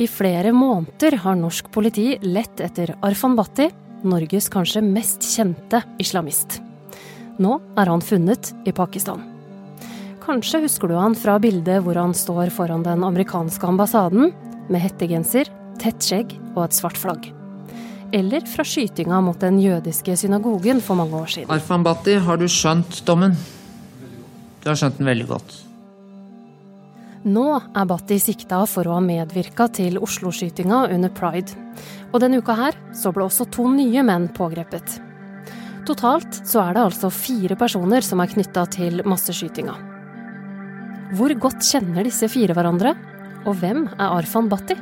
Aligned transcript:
I 0.00 0.06
flere 0.08 0.52
måneder 0.56 1.18
har 1.20 1.36
norsk 1.36 1.68
politi 1.72 2.14
lett 2.24 2.60
etter 2.64 2.94
Arfan 3.04 3.34
Bhatti, 3.36 3.68
Norges 4.08 4.48
kanskje 4.50 4.80
mest 4.82 5.26
kjente 5.26 5.82
islamist. 6.00 6.60
Nå 7.42 7.58
er 7.78 7.90
han 7.90 8.00
funnet 8.04 8.54
i 8.66 8.72
Pakistan. 8.72 9.20
Kanskje 10.22 10.62
husker 10.64 10.88
du 10.88 10.96
han 10.96 11.16
fra 11.18 11.36
bildet 11.42 11.82
hvor 11.84 11.98
han 12.00 12.14
står 12.16 12.52
foran 12.54 12.84
den 12.86 13.04
amerikanske 13.04 13.68
ambassaden 13.68 14.32
med 14.70 14.80
hettegenser, 14.80 15.50
tett 15.82 16.00
skjegg 16.02 16.32
og 16.54 16.64
et 16.64 16.78
svart 16.78 16.98
flagg. 16.98 17.28
Eller 18.16 18.44
fra 18.48 18.64
skytinga 18.64 19.20
mot 19.24 19.40
den 19.40 19.58
jødiske 19.60 20.16
synagogen 20.20 20.80
for 20.84 20.96
mange 21.00 21.20
år 21.20 21.34
siden. 21.36 21.52
Arfan 21.52 21.84
Bhatti, 21.84 22.16
har 22.16 22.40
du 22.40 22.48
skjønt 22.48 23.02
dommen? 23.08 23.36
Du 24.62 24.70
har 24.70 24.78
skjønt 24.78 25.00
den 25.00 25.08
veldig 25.10 25.28
godt. 25.30 25.54
Nå 27.22 27.44
er 27.54 27.86
Bhatti 27.86 28.16
sikta 28.18 28.64
for 28.66 28.88
å 28.88 28.96
ha 28.96 29.02
medvirka 29.02 29.68
til 29.70 30.00
Oslo-skytinga 30.02 30.88
under 30.90 31.10
pride. 31.14 31.54
Og 32.10 32.18
denne 32.22 32.40
uka 32.42 32.56
her 32.58 32.78
så 32.98 33.12
ble 33.14 33.28
også 33.28 33.46
to 33.54 33.68
nye 33.70 34.02
menn 34.02 34.26
pågrepet. 34.34 34.96
Totalt 35.86 36.40
så 36.42 36.64
er 36.64 36.74
det 36.74 36.82
altså 36.82 37.12
fire 37.14 37.54
personer 37.58 38.02
som 38.02 38.22
er 38.22 38.30
knytta 38.32 38.64
til 38.74 39.04
masseskytinga. 39.06 39.74
Hvor 41.14 41.34
godt 41.44 41.62
kjenner 41.62 42.08
disse 42.08 42.26
fire 42.32 42.56
hverandre? 42.58 42.96
Og 43.46 43.54
hvem 43.60 43.84
er 43.92 44.08
Arfan 44.08 44.50
Bhatti? 44.50 44.74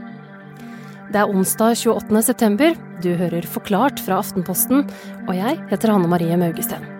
Det 1.10 1.20
er 1.20 1.28
onsdag 1.28 1.74
28. 1.76 2.22
september. 2.24 2.78
Du 3.04 3.10
hører 3.20 3.48
Forklart 3.48 4.00
fra 4.00 4.20
Aftenposten, 4.22 4.86
og 5.26 5.34
jeg 5.36 5.60
heter 5.72 5.92
Hanne 5.92 6.08
Marie 6.08 6.40
Maugesten. 6.40 6.99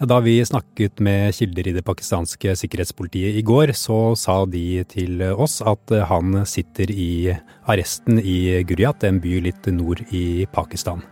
Da 0.00 0.16
vi 0.24 0.38
snakket 0.40 1.00
med 1.04 1.34
kilder 1.36 1.66
i 1.68 1.74
det 1.76 1.82
pakistanske 1.84 2.54
sikkerhetspolitiet 2.56 3.36
i 3.36 3.42
går, 3.44 3.74
så 3.76 4.16
sa 4.16 4.46
de 4.48 4.80
til 4.88 5.20
oss 5.28 5.58
at 5.60 5.92
han 6.08 6.40
sitter 6.48 6.88
i 6.88 7.34
arresten 7.68 8.16
i 8.16 8.62
Guriat, 8.64 9.04
en 9.04 9.20
by 9.20 9.34
litt 9.44 9.68
nord 9.68 10.00
i 10.08 10.46
Pakistan. 10.56 11.04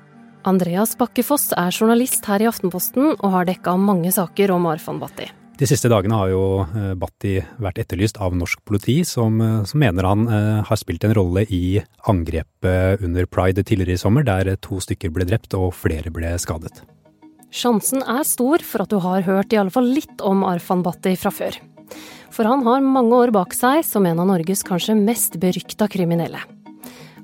Andreas 0.49 0.97
Bakkefoss 0.97 1.51
er 1.53 1.69
journalist 1.69 2.25
her 2.31 2.41
i 2.41 2.49
Aftenposten 2.49 3.13
og 3.13 3.29
har 3.35 3.51
dekka 3.51 3.77
mange 3.77 4.15
saker 4.15 4.55
om 4.57 4.71
Arfan 4.71 5.03
Bhatti. 5.03 5.29
De 5.59 5.67
siste 5.67 5.91
dagene 5.91 6.15
har 6.15 6.31
jo 6.31 6.43
eh, 6.63 6.93
Bhatti 6.97 7.35
vært 7.59 7.81
etterlyst 7.83 8.21
av 8.23 8.37
norsk 8.39 8.63
politi, 8.65 9.01
som, 9.05 9.41
eh, 9.43 9.65
som 9.67 9.83
mener 9.83 10.07
han 10.07 10.29
eh, 10.31 10.61
har 10.65 10.79
spilt 10.79 11.05
en 11.05 11.17
rolle 11.19 11.43
i 11.51 11.81
angrepet 12.09 13.03
under 13.05 13.27
pride 13.27 13.67
tidligere 13.67 13.99
i 13.99 14.01
sommer, 14.01 14.25
der 14.25 14.55
to 14.63 14.79
stykker 14.81 15.11
ble 15.13 15.27
drept 15.27 15.59
og 15.59 15.75
flere 15.75 16.15
ble 16.15 16.37
skadet. 16.41 16.87
Sjansen 17.49 18.03
er 18.05 18.27
stor 18.29 18.61
for 18.61 18.85
at 18.85 18.93
du 18.93 18.99
har 19.01 19.25
hørt 19.25 19.55
i 19.55 19.59
alle 19.61 19.73
fall 19.73 19.89
litt 19.89 20.21
om 20.21 20.45
Arfan 20.45 20.83
Bhatti 20.85 21.15
fra 21.17 21.33
før. 21.33 21.57
For 22.35 22.45
han 22.45 22.61
har 22.67 22.85
mange 22.85 23.17
år 23.17 23.33
bak 23.33 23.57
seg 23.57 23.81
som 23.89 24.05
en 24.07 24.21
av 24.21 24.29
Norges 24.29 24.63
kanskje 24.69 24.99
mest 24.99 25.39
berykta 25.41 25.89
kriminelle. 25.89 26.43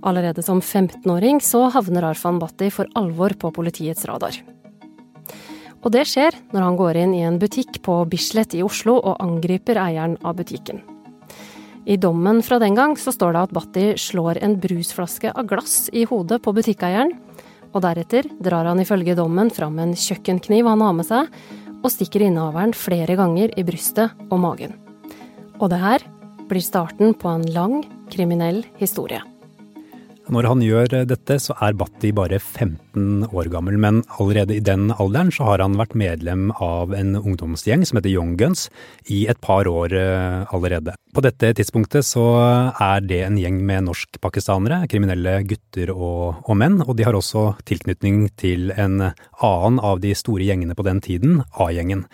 Allerede 0.04 0.42
som 0.44 0.62
15-åring 0.64 1.42
så 1.44 1.66
havner 1.72 2.08
Arfan 2.08 2.40
Bhatti 2.40 2.70
for 2.72 2.88
alvor 2.96 3.36
på 3.36 3.52
politiets 3.52 4.08
radar. 4.08 4.40
Og 5.84 5.92
det 5.92 6.06
skjer 6.08 6.36
når 6.54 6.64
han 6.64 6.80
går 6.80 6.98
inn 7.02 7.12
i 7.12 7.22
en 7.28 7.36
butikk 7.40 7.82
på 7.84 8.00
Bislett 8.08 8.56
i 8.56 8.64
Oslo 8.64 8.96
og 8.96 9.20
angriper 9.20 9.76
eieren 9.80 10.16
av 10.24 10.38
butikken. 10.40 10.80
I 11.84 11.98
dommen 12.00 12.40
fra 12.40 12.56
den 12.62 12.76
gang 12.78 12.96
så 12.96 13.12
står 13.12 13.36
det 13.36 13.42
at 13.44 13.52
Bhatti 13.52 13.86
slår 14.00 14.40
en 14.40 14.56
brusflaske 14.56 15.34
av 15.36 15.44
glass 15.50 15.90
i 15.92 16.06
hodet 16.08 16.40
på 16.40 16.54
butikkeieren, 16.56 17.12
og 17.74 17.82
deretter 17.84 18.28
drar 18.42 18.70
han 18.70 18.80
ifølge 18.82 19.16
dommen 19.18 19.50
fram 19.52 19.78
en 19.82 19.94
kjøkkenkniv 19.98 20.70
han 20.70 20.84
har 20.86 20.96
med 20.96 21.08
seg, 21.08 21.28
og 21.84 21.92
stikker 21.92 22.24
innehaveren 22.24 22.72
flere 22.76 23.18
ganger 23.18 23.52
i 23.58 23.66
brystet 23.66 24.14
og 24.30 24.40
magen. 24.40 24.78
Og 25.60 25.68
det 25.74 25.82
her 25.82 26.06
blir 26.48 26.64
starten 26.64 27.14
på 27.18 27.28
en 27.34 27.46
lang 27.52 27.82
kriminell 28.12 28.62
historie. 28.80 29.20
Når 30.32 30.46
han 30.48 30.62
gjør 30.64 30.92
dette, 31.04 31.36
så 31.36 31.52
er 31.60 31.74
Bhatti 31.76 32.08
bare 32.16 32.38
15 32.38 33.26
år 33.28 33.50
gammel, 33.52 33.76
men 33.80 34.00
allerede 34.16 34.54
i 34.56 34.62
den 34.64 34.86
alderen 34.96 35.28
så 35.34 35.50
har 35.50 35.60
han 35.60 35.76
vært 35.76 35.96
medlem 36.00 36.46
av 36.64 36.94
en 36.96 37.12
ungdomsgjeng 37.18 37.84
som 37.84 37.98
heter 37.98 38.14
Young 38.14 38.32
Guns 38.40 38.70
i 39.12 39.26
et 39.28 39.40
par 39.44 39.68
år 39.68 39.92
eh, 39.92 40.46
allerede. 40.48 40.96
På 41.12 41.20
dette 41.24 41.52
tidspunktet 41.58 42.08
så 42.08 42.24
er 42.72 43.04
det 43.04 43.20
en 43.26 43.36
gjeng 43.40 43.60
med 43.68 43.84
norskpakistanere, 43.90 44.86
kriminelle 44.88 45.42
gutter 45.50 45.92
og, 45.92 46.40
og 46.48 46.56
menn, 46.56 46.80
og 46.80 46.96
de 46.96 47.04
har 47.04 47.20
også 47.20 47.50
tilknytning 47.68 48.30
til 48.40 48.72
en 48.72 49.10
annen 49.10 49.80
av 49.84 50.00
de 50.00 50.16
store 50.16 50.48
gjengene 50.48 50.78
på 50.78 50.88
den 50.88 51.04
tiden, 51.04 51.42
A-gjengen. 51.52 52.06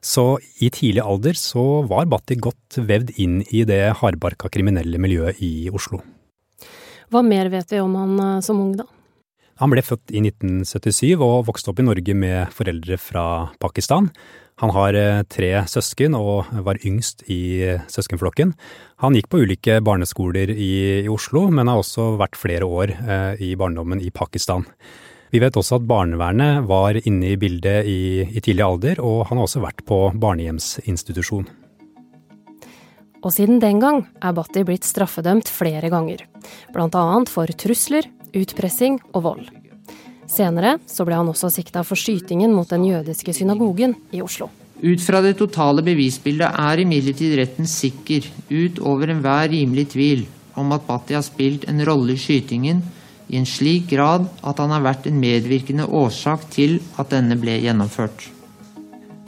Så 0.00 0.38
i 0.64 0.70
tidlig 0.72 1.04
alder 1.04 1.36
så 1.36 1.82
var 1.90 2.08
Bhatti 2.08 2.38
godt 2.40 2.80
vevd 2.80 3.18
inn 3.20 3.42
i 3.52 3.66
det 3.68 3.98
hardbarka 4.00 4.48
kriminelle 4.54 4.96
miljøet 5.02 5.42
i 5.44 5.68
Oslo. 5.68 6.00
Hva 7.08 7.22
mer 7.24 7.48
vet 7.52 7.72
vi 7.72 7.80
om 7.80 7.94
han 7.96 8.18
eh, 8.20 8.40
som 8.44 8.60
ung, 8.60 8.74
da? 8.78 8.86
Han 9.58 9.72
ble 9.72 9.82
født 9.82 10.12
i 10.14 10.20
1977 10.22 11.16
og 11.16 11.48
vokste 11.48 11.72
opp 11.72 11.80
i 11.82 11.86
Norge 11.86 12.14
med 12.14 12.52
foreldre 12.54 12.98
fra 13.00 13.24
Pakistan. 13.58 14.10
Han 14.62 14.72
har 14.74 14.94
eh, 14.98 15.24
tre 15.30 15.50
søsken 15.70 16.14
og 16.18 16.50
var 16.66 16.78
yngst 16.86 17.24
i 17.30 17.76
søskenflokken. 17.90 18.52
Han 19.02 19.18
gikk 19.18 19.30
på 19.32 19.42
ulike 19.42 19.80
barneskoler 19.84 20.52
i, 20.54 20.72
i 21.02 21.10
Oslo, 21.10 21.46
men 21.50 21.70
har 21.70 21.82
også 21.82 22.12
vært 22.20 22.38
flere 22.38 22.66
år 22.68 22.94
eh, 22.98 23.44
i 23.50 23.54
barndommen 23.58 24.02
i 24.04 24.12
Pakistan. 24.14 24.66
Vi 25.32 25.42
vet 25.42 25.56
også 25.60 25.76
at 25.76 25.88
barnevernet 25.88 26.64
var 26.68 26.96
inne 27.02 27.34
i 27.34 27.40
bildet 27.40 27.88
i, 27.88 28.00
i 28.24 28.40
tidlig 28.40 28.64
alder, 28.64 29.02
og 29.04 29.26
han 29.28 29.40
har 29.40 29.48
også 29.48 29.64
vært 29.64 29.84
på 29.88 30.06
barnehjemsinstitusjon. 30.16 31.48
Og 33.22 33.32
siden 33.34 33.58
den 33.62 33.80
gang 33.82 34.04
er 34.22 34.34
Bhatti 34.36 34.62
blitt 34.66 34.86
straffedømt 34.86 35.50
flere 35.50 35.90
ganger, 35.90 36.22
bl.a. 36.74 37.04
for 37.30 37.50
trusler, 37.58 38.06
utpressing 38.36 39.00
og 39.12 39.24
vold. 39.24 39.48
Senere 40.28 40.76
så 40.86 41.06
ble 41.08 41.16
han 41.16 41.30
også 41.30 41.50
sikta 41.50 41.82
for 41.86 41.98
skytingen 41.98 42.52
mot 42.54 42.68
den 42.68 42.84
jødiske 42.84 43.32
synagogen 43.34 43.96
i 44.12 44.20
Oslo. 44.22 44.50
Ut 44.78 45.02
fra 45.02 45.22
det 45.24 45.34
totale 45.40 45.82
bevisbildet 45.82 46.52
er 46.54 46.84
imidlertid 46.84 47.34
retten 47.40 47.66
sikker, 47.66 48.28
ut 48.52 48.78
over 48.78 49.10
enhver 49.10 49.48
rimelig 49.50 49.88
tvil, 49.96 50.26
om 50.58 50.70
at 50.76 50.86
Bhatti 50.86 51.16
har 51.16 51.26
spilt 51.26 51.66
en 51.70 51.82
rolle 51.86 52.14
i 52.14 52.20
skytingen 52.20 52.84
i 53.28 53.36
en 53.40 53.48
slik 53.48 53.90
grad 53.90 54.28
at 54.46 54.60
han 54.62 54.72
har 54.72 54.84
vært 54.84 55.08
en 55.08 55.18
medvirkende 55.20 55.88
årsak 55.88 56.46
til 56.54 56.78
at 56.98 57.10
denne 57.12 57.36
ble 57.40 57.58
gjennomført. 57.64 58.28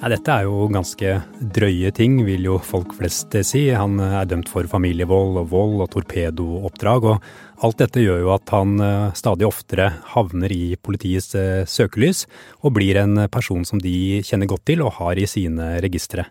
Nei, 0.00 0.09
dette 0.15 0.33
er 0.33 0.47
jo 0.47 0.62
ganske 0.72 1.11
drøye 1.53 1.91
ting, 1.93 2.15
vil 2.25 2.47
jo 2.47 2.55
folk 2.65 2.94
flest 2.97 3.34
si. 3.44 3.66
Han 3.77 4.00
er 4.00 4.25
dømt 4.31 4.49
for 4.49 4.65
familievold 4.65 5.43
og 5.43 5.50
vold 5.50 5.83
og 5.84 5.91
torpedooppdrag, 5.93 7.05
og 7.05 7.66
alt 7.69 7.83
dette 7.83 8.00
gjør 8.00 8.22
jo 8.22 8.31
at 8.33 8.55
han 8.55 8.81
eh, 8.81 9.12
stadig 9.21 9.44
oftere 9.44 9.91
havner 10.15 10.55
i 10.56 10.78
politiets 10.81 11.37
eh, 11.37 11.69
søkelys, 11.69 12.25
og 12.65 12.78
blir 12.78 12.97
en 13.03 13.27
person 13.28 13.69
som 13.69 13.83
de 13.84 14.22
kjenner 14.25 14.49
godt 14.49 14.65
til 14.72 14.87
og 14.87 14.97
har 15.03 15.21
i 15.21 15.28
sine 15.28 15.75
registre. 15.84 16.25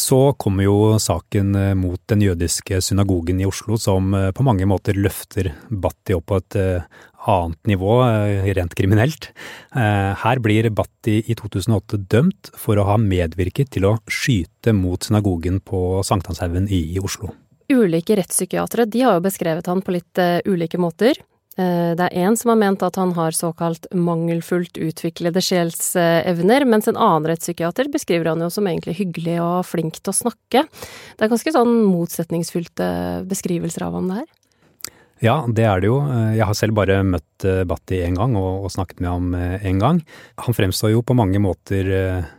Så 0.00 0.32
kommer 0.40 0.64
jo 0.64 0.96
saken 1.02 1.54
eh, 1.58 1.74
mot 1.76 2.00
den 2.08 2.24
jødiske 2.24 2.80
synagogen 2.84 3.42
i 3.42 3.48
Oslo, 3.48 3.76
som 3.76 4.14
på 4.34 4.46
mange 4.46 4.64
måter 4.68 4.96
løfter 4.96 5.52
Bhatti 5.68 6.16
opp 6.16 6.30
på 6.30 6.40
et 6.40 6.58
annet 7.28 7.66
nivå, 7.66 7.92
eh, 8.08 8.54
rent 8.54 8.74
kriminelt. 8.74 9.30
Eh, 9.76 10.14
her 10.16 10.38
blir 10.38 10.70
Bhatti 10.70 11.20
i 11.28 11.34
2008 11.34 11.98
dømt 12.08 12.50
for 12.56 12.76
å 12.76 12.86
ha 12.88 12.96
medvirket 12.96 13.70
til 13.70 13.84
å 13.84 13.98
skyte 14.08 14.74
mot 14.74 15.00
synagogen 15.00 15.60
på 15.60 16.02
Sankthanshaugen 16.04 16.68
i 16.70 16.98
Oslo. 17.02 17.34
Ulike 17.70 18.16
rettspsykiatere 18.18 18.88
de 18.90 19.02
har 19.02 19.18
jo 19.18 19.26
beskrevet 19.28 19.66
han 19.66 19.82
på 19.82 19.94
litt 19.94 20.18
ulike 20.46 20.78
måter. 20.78 21.14
Uh, 21.60 21.92
det 21.98 22.08
er 22.08 22.24
en 22.24 22.38
som 22.40 22.54
har 22.54 22.60
ment 22.62 22.82
at 22.86 22.96
han 22.96 23.12
har 23.18 23.36
såkalt 23.36 23.86
mangelfullt 23.92 24.80
utviklede 24.80 25.42
sjelsevner, 25.44 26.64
mens 26.64 26.88
en 26.88 26.96
annen 26.96 27.28
rettspsykiater 27.28 27.92
beskriver 27.92 28.32
han 28.32 28.40
jo 28.40 28.48
som 28.52 28.68
egentlig 28.70 28.96
hyggelig 29.02 29.36
og 29.44 29.68
flink 29.68 30.00
til 30.00 30.14
å 30.14 30.18
snakke. 30.22 30.64
Det 30.64 31.26
er 31.26 31.32
ganske 31.32 31.52
sånn 31.54 31.74
motsetningsfylte 31.90 32.90
beskrivelser 33.28 33.90
av 33.90 34.00
ham 34.00 34.08
det 34.08 34.22
her. 34.22 34.30
Ja, 35.20 35.42
det 35.44 35.66
er 35.68 35.82
det 35.82 35.90
jo. 35.90 35.98
Jeg 36.32 36.46
har 36.48 36.56
selv 36.56 36.78
bare 36.78 37.02
møtt 37.04 37.44
eh, 37.44 37.62
Batti 37.68 38.00
én 38.00 38.16
gang 38.16 38.38
og, 38.40 38.64
og, 38.64 38.70
snakket 38.72 39.02
med 39.04 39.10
ham 39.10 39.34
én 39.36 39.74
eh, 39.74 39.80
gang. 39.80 40.00
Han 40.46 40.56
fremstår 40.56 40.94
jo 40.94 41.02
på 41.04 41.16
mange 41.16 41.42
måter 41.44 41.90
eh, 41.92 42.30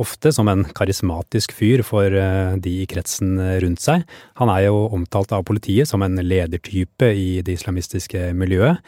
ofte 0.00 0.32
som 0.34 0.48
en 0.50 0.64
karismatisk 0.76 1.54
fyr 1.56 1.84
for 1.86 2.10
de 2.10 2.74
i 2.82 2.88
kretsen 2.90 3.36
rundt 3.62 3.84
seg. 3.84 4.04
Han 4.40 4.52
er 4.52 4.66
jo 4.66 4.86
omtalt 4.96 5.32
av 5.36 5.44
politiet 5.48 5.90
som 5.90 6.02
en 6.06 6.16
ledertype 6.24 7.12
i 7.12 7.40
det 7.44 7.58
islamistiske 7.60 8.30
miljøet. 8.36 8.80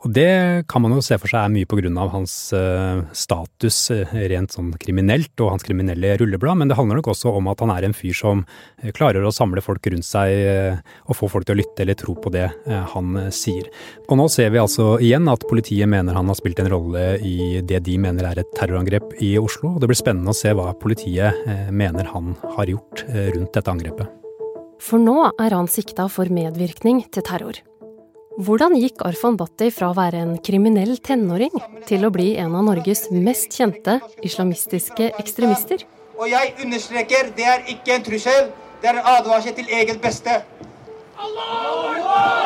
Og 0.00 0.12
det 0.16 0.64
kan 0.70 0.80
man 0.80 0.94
jo 0.96 1.02
se 1.04 1.18
for 1.20 1.28
seg 1.28 1.44
er 1.44 1.52
mye 1.52 1.68
på 1.68 1.76
grunn 1.76 1.98
av 2.00 2.08
hans 2.14 2.32
uh, 2.56 3.02
status 3.12 3.78
uh, 3.92 4.14
rent 4.32 4.54
sånn 4.54 4.70
kriminelt 4.80 5.34
og 5.44 5.52
hans 5.52 5.66
kriminelle 5.66 6.14
rulleblad, 6.20 6.56
men 6.56 6.70
det 6.70 6.78
handler 6.78 7.00
nok 7.00 7.10
også 7.12 7.34
om 7.36 7.50
at 7.52 7.60
han 7.60 7.72
er 7.74 7.84
en 7.84 7.96
fyr 7.96 8.16
som 8.16 8.40
uh, 8.46 8.90
klarer 8.96 9.26
å 9.26 9.34
samle 9.34 9.60
folk 9.64 9.90
rundt 9.92 10.08
seg 10.08 10.32
og 11.04 11.16
få 11.18 11.28
folk 11.28 11.46
til 11.48 11.58
å 11.58 11.60
lytte 11.60 11.84
eller 11.84 11.98
tro 11.98 12.14
på 12.16 12.32
det 12.32 12.46
han 12.92 13.16
sier. 13.34 13.68
Og 14.08 14.16
nå 14.18 14.26
ser 14.32 14.50
vi 14.54 14.60
altså 14.62 14.94
igjen 15.02 15.28
at 15.30 15.44
politiet 15.50 15.88
mener 15.90 16.16
han 16.16 16.28
har 16.30 16.38
spilt 16.38 16.62
en 16.62 16.70
rolle 16.72 17.04
i 17.26 17.60
det 17.66 17.82
de 17.86 17.96
mener 18.00 18.26
er 18.30 18.40
et 18.42 18.52
terrorangrep 18.56 19.14
i 19.24 19.34
Oslo, 19.40 19.74
og 19.74 19.82
det 19.82 19.90
blir 19.90 20.00
spennende 20.00 20.32
å 20.32 20.36
se 20.36 20.54
hva 20.56 20.72
politiet 20.80 21.70
mener 21.70 22.08
han 22.14 22.34
har 22.56 22.72
gjort 22.72 23.04
rundt 23.08 23.56
dette 23.56 23.74
angrepet. 23.74 24.20
For 24.80 25.02
nå 25.02 25.18
er 25.32 25.56
han 25.56 25.68
sikta 25.70 26.08
for 26.12 26.30
medvirkning 26.32 27.04
til 27.12 27.26
terror. 27.26 27.60
Hvordan 28.40 28.72
gikk 28.80 29.02
Arfan 29.04 29.34
Bhatti 29.36 29.66
fra 29.74 29.90
å 29.90 29.96
være 29.96 30.22
en 30.24 30.30
kriminell 30.40 30.94
tenåring 31.04 31.52
til 31.90 32.06
å 32.06 32.12
bli 32.14 32.30
en 32.40 32.54
av 32.56 32.64
Norges 32.70 33.10
mest 33.12 33.52
kjente 33.52 33.98
islamistiske 34.24 35.10
ekstremister? 35.20 35.84
Og 36.16 36.24
jeg 36.32 36.54
understreker, 36.64 37.34
det 37.36 37.48
er 37.52 37.68
ikke 37.74 37.98
en 37.98 38.06
trussel, 38.08 38.52
det 38.80 38.94
er 38.94 39.02
en 39.02 39.14
advarsel 39.18 39.58
til 39.60 39.68
eget 39.82 40.00
beste. 40.00 40.40
Allah! 41.20 42.39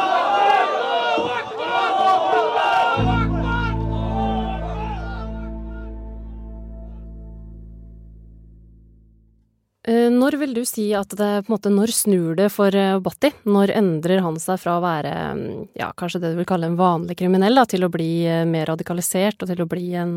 Når 10.24 10.38
vil 10.40 10.54
du 10.56 10.62
si 10.64 10.86
at 10.96 11.12
det 11.12 11.30
på 11.44 11.50
en 11.50 11.54
måte, 11.54 11.72
når 11.72 11.92
snur 11.92 12.36
det 12.38 12.48
for 12.54 12.74
eh, 12.76 12.96
Bhatti? 13.02 13.30
Når 13.44 13.74
endrer 13.76 14.22
han 14.24 14.38
seg 14.40 14.60
fra 14.62 14.78
å 14.78 14.84
være 14.84 15.12
mm, 15.36 15.44
ja, 15.80 15.90
kanskje 15.96 16.22
det 16.22 16.32
du 16.32 16.40
vil 16.40 16.48
kalle 16.48 16.70
en 16.70 16.78
vanlig 16.78 17.18
kriminell, 17.20 17.60
da, 17.60 17.66
til 17.68 17.84
å 17.84 17.92
bli 17.92 18.24
eh, 18.30 18.44
mer 18.48 18.70
radikalisert 18.72 19.44
og 19.44 19.50
til 19.50 19.60
å 19.64 19.68
bli 19.68 19.90
en 20.00 20.14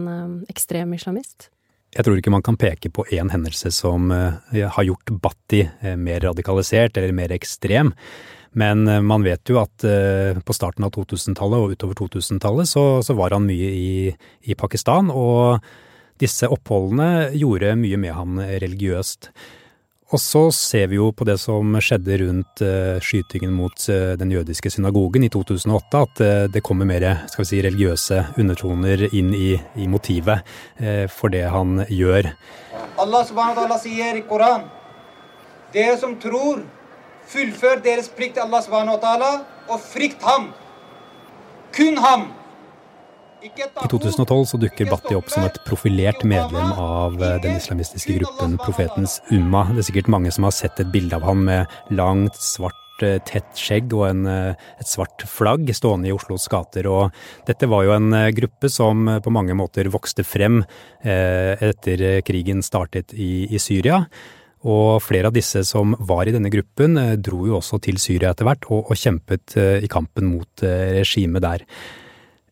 ekstrem 0.48 0.94
islamist? 0.96 1.50
Jeg 1.96 2.06
tror 2.06 2.20
ikke 2.20 2.32
man 2.34 2.46
kan 2.46 2.60
peke 2.60 2.92
på 2.94 3.06
én 3.16 3.32
hendelse 3.32 3.72
som 3.74 4.12
har 4.12 4.84
gjort 4.86 5.12
Bhatti 5.24 5.62
mer 5.98 6.20
radikalisert 6.26 7.00
eller 7.00 7.16
mer 7.16 7.32
ekstrem. 7.34 7.94
Men 8.60 8.84
man 9.08 9.24
vet 9.26 9.50
jo 9.50 9.62
at 9.62 9.86
på 10.46 10.56
starten 10.56 10.86
av 10.86 10.92
2000-tallet 10.94 11.64
og 11.64 11.74
utover 11.74 11.98
2000-tallet 11.98 12.70
så, 12.70 12.84
så, 13.08 13.16
var 13.18 13.34
han 13.34 13.48
mye 13.48 13.72
i, 13.72 14.12
i 14.52 14.58
Pakistan, 14.60 15.10
og 15.10 15.64
disse 16.22 16.52
oppholdene 16.52 17.32
gjorde 17.40 17.74
mye 17.80 18.02
med 18.04 18.16
han 18.20 18.44
religiøst. 18.66 19.32
Og 20.08 20.22
så 20.24 20.46
ser 20.56 20.86
vi 20.88 20.96
jo 20.96 21.10
på 21.12 21.26
det 21.28 21.36
som 21.42 21.76
skjedde 21.84 22.18
rundt 22.22 22.62
uh, 22.64 22.96
skytingen 23.04 23.52
mot 23.52 23.76
uh, 23.92 24.14
den 24.16 24.32
jødiske 24.32 24.72
synagogen 24.72 25.26
i 25.28 25.30
2008, 25.34 26.04
at 26.06 26.22
uh, 26.24 26.46
det 26.48 26.64
kommer 26.64 26.88
mer 26.88 27.04
skal 27.28 27.44
vi 27.44 27.50
si, 27.50 27.60
religiøse 27.66 28.22
undertoner 28.40 29.04
inn 29.12 29.34
i, 29.36 29.58
i 29.76 29.88
motivet 29.92 30.48
for 31.12 31.34
det 31.34 31.44
han 31.52 31.82
gjør. 31.92 32.32
Allah 33.02 33.28
subhanahu 33.28 33.68
wa 33.68 33.80
sier 33.82 34.16
i 34.16 34.24
Koran 34.30 34.70
Dere 35.74 35.98
som 36.00 36.16
tror, 36.22 36.62
fullfør 37.28 37.82
deres 37.84 38.08
plikt 38.08 38.38
til 38.38 38.46
Allah 38.46 38.64
subhanahu 38.64 39.02
wa 39.04 39.32
og 39.68 39.80
frykt 39.84 40.24
ham. 40.24 40.54
Kun 41.76 42.00
ham. 42.00 42.30
I 43.44 43.50
2012 43.54 44.46
så 44.50 44.58
dukker 44.58 44.88
Bhatti 44.90 45.14
opp 45.18 45.30
som 45.30 45.46
et 45.46 45.58
profilert 45.68 46.24
medlem 46.26 46.72
av 46.74 47.20
eh, 47.22 47.38
den 47.44 47.60
islamistiske 47.60 48.16
gruppen 48.18 48.56
Profetens 48.64 49.20
Umma. 49.30 49.68
Det 49.70 49.84
er 49.84 49.88
sikkert 49.92 50.10
mange 50.10 50.32
som 50.34 50.48
har 50.48 50.56
sett 50.56 50.80
et 50.82 50.90
bilde 50.94 51.20
av 51.20 51.26
ham 51.28 51.44
med 51.46 51.76
langt, 51.94 52.40
svart 52.42 53.04
eh, 53.06 53.20
tett 53.30 53.60
skjegg 53.60 53.94
og 53.94 54.08
en, 54.08 54.24
eh, 54.32 54.64
et 54.82 54.90
svart 54.90 55.26
flagg 55.30 55.70
stående 55.78 56.10
i 56.10 56.16
Oslos 56.16 56.48
gater. 56.50 56.90
Og 56.90 57.14
dette 57.46 57.70
var 57.70 57.86
jo 57.86 57.94
en 57.94 58.16
gruppe 58.40 58.72
som 58.74 59.06
på 59.22 59.34
mange 59.34 59.58
måter 59.58 59.92
vokste 59.94 60.26
frem 60.26 60.64
etter 61.04 62.02
krigen 62.26 62.66
startet 62.66 63.14
i, 63.14 63.46
i 63.54 63.62
Syria. 63.62 64.02
Og 64.68 64.98
flere 65.06 65.30
av 65.30 65.38
disse 65.38 65.62
som 65.68 65.94
var 66.10 66.26
i 66.26 66.34
denne 66.34 66.50
gruppen, 66.52 66.98
dro 67.22 67.46
jo 67.46 67.60
også 67.60 67.78
til 67.86 68.02
Syria 68.02 68.34
etter 68.34 68.50
hvert 68.50 68.66
og, 68.72 68.90
og 68.90 68.98
kjempet 68.98 69.56
i 69.86 69.92
kampen 69.92 70.34
mot 70.34 70.66
regimet 70.66 71.46
der. 71.46 71.66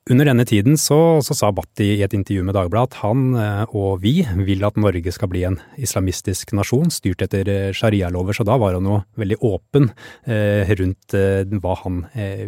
Under 0.06 0.28
denne 0.30 0.44
tiden 0.46 0.76
så, 0.78 1.18
så 1.26 1.34
sa 1.34 1.48
Bhatti 1.50 1.88
i 1.96 2.04
et 2.06 2.14
intervju 2.14 2.44
med 2.46 2.54
Dagbladet 2.54 2.94
at 2.94 2.98
han 3.02 3.22
eh, 3.42 3.72
og 3.74 4.04
vi 4.04 4.20
vil 4.46 4.62
at 4.68 4.76
Norge 4.78 5.10
skal 5.10 5.32
bli 5.32 5.40
en 5.48 5.56
islamistisk 5.82 6.52
nasjon 6.54 6.92
styrt 6.94 7.24
etter 7.26 7.48
eh, 7.50 7.72
sharialover, 7.74 8.38
så 8.38 8.44
da 8.46 8.54
var 8.62 8.76
han 8.78 8.86
jo 8.86 9.00
veldig 9.18 9.40
åpen 9.50 9.88
eh, 10.30 10.70
rundt 10.78 11.16
hva 11.58 11.74
han 11.80 12.04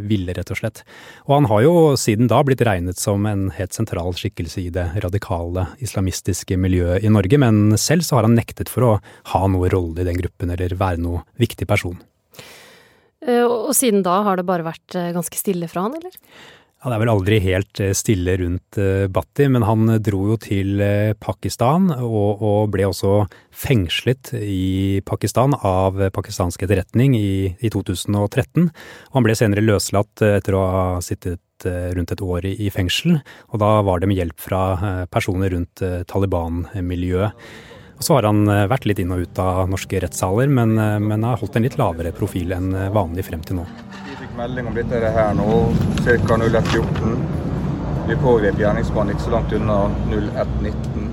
ville, 0.05 0.35
rett 0.37 0.51
og 0.53 0.59
slett. 0.59 0.83
Og 1.25 1.33
han 1.33 1.47
har 1.49 1.63
jo 1.63 1.71
siden 1.97 2.29
da 2.29 2.43
blitt 2.45 2.61
regnet 2.61 3.01
som 3.01 3.25
en 3.25 3.47
helt 3.55 3.73
sentral 3.73 4.13
skikkelse 4.13 4.61
i 4.61 4.69
det 4.75 4.85
radikale 5.01 5.65
islamistiske 5.81 6.59
miljøet 6.61 7.07
i 7.07 7.09
Norge, 7.13 7.39
men 7.41 7.73
selv 7.81 8.05
så 8.05 8.19
har 8.19 8.27
han 8.27 8.37
nektet 8.37 8.69
for 8.69 8.85
å 8.85 8.91
ha 9.33 9.41
noe 9.49 9.71
rolle 9.73 10.03
i 10.03 10.07
den 10.11 10.21
gruppen 10.21 10.53
eller 10.53 10.77
være 10.77 11.01
noe 11.01 11.23
viktig 11.41 11.65
person. 11.69 11.97
Og 13.25 13.73
siden 13.73 14.05
da 14.05 14.19
har 14.27 14.37
det 14.37 14.45
bare 14.45 14.67
vært 14.67 14.93
ganske 15.15 15.41
stille 15.41 15.69
fra 15.71 15.87
han, 15.87 15.97
eller? 15.97 16.13
Det 16.87 16.95
er 16.95 17.01
vel 17.01 17.09
aldri 17.11 17.37
helt 17.43 17.79
eh, 17.83 17.93
stille 17.97 18.37
rundt 18.39 18.77
eh, 18.79 19.07
Bhatti, 19.11 19.49
men 19.51 19.65
han 19.67 19.89
dro 20.03 20.21
jo 20.29 20.37
til 20.39 20.79
eh, 20.83 21.11
Pakistan 21.19 21.89
og, 21.97 22.39
og 22.39 22.69
ble 22.71 22.85
også 22.87 23.25
fengslet 23.51 24.31
i 24.39 25.01
Pakistan 25.07 25.55
av 25.67 25.99
pakistansk 26.15 26.63
etterretning 26.63 27.17
i, 27.17 27.51
i, 27.59 27.71
2013. 27.73 28.69
Og 28.69 29.17
han 29.19 29.27
ble 29.27 29.35
senere 29.35 29.65
løslatt 29.65 30.23
etter 30.29 30.55
å 30.55 30.63
ha 30.63 30.85
sittet 31.03 31.43
rundt 31.97 32.13
et 32.13 32.21
år 32.21 32.45
i, 32.45 32.67
fengsel, 32.69 33.15
og 33.49 33.59
da 33.63 33.71
var 33.81 33.99
det 33.99 34.11
med 34.11 34.19
hjelp 34.19 34.37
fra 34.37 34.61
personer 35.09 35.49
rundt 35.55 35.81
Taliban-miljøet. 36.05 37.33
Så 37.97 38.13
har 38.13 38.29
han 38.29 38.45
vært 38.69 38.85
litt 38.85 39.01
inn 39.01 39.15
og 39.15 39.25
ut 39.25 39.41
av 39.41 39.65
norske 39.73 40.03
rettssaler, 40.05 40.53
men, 40.53 40.77
men 40.77 41.25
har 41.25 41.41
holdt 41.41 41.57
en 41.57 41.65
litt 41.65 41.81
lavere 41.81 42.13
profil 42.13 42.53
enn 42.53 42.69
vanlig 42.93 43.25
frem 43.25 43.41
til 43.41 43.63
nå 43.63 43.65
melding 44.37 44.67
om 44.69 44.75
dette 44.75 45.11
her 45.15 45.33
nå, 45.37 45.53
ca. 46.05 46.35
01.14. 46.37 47.15
Vi 48.07 48.15
pågrep 48.21 48.59
gjerningsmannen 48.61 49.15
ikke 49.15 49.25
så 49.25 49.33
langt 49.33 49.53
unna 49.57 49.77
01.19. 50.11 51.07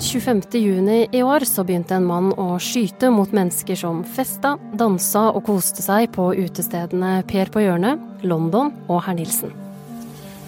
25.6 0.00 1.12
i 1.12 1.20
år 1.22 1.44
så 1.44 1.64
begynte 1.68 1.98
en 1.98 2.06
mann 2.08 2.30
å 2.40 2.54
skyte 2.62 3.10
mot 3.12 3.34
mennesker 3.36 3.76
som 3.76 4.00
festa, 4.16 4.54
dansa 4.72 5.26
og 5.28 5.44
koste 5.50 5.84
seg 5.84 6.08
på 6.14 6.30
utestedene 6.40 7.18
Per 7.28 7.52
på 7.52 7.66
hjørnet, 7.66 8.00
London 8.24 8.72
og 8.88 9.04
Herr 9.04 9.18
Nilsen. 9.18 9.52